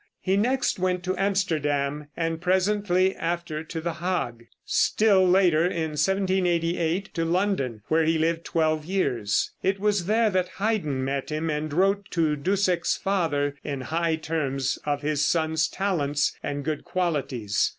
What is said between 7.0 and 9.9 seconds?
to London, where he lived twelve years. It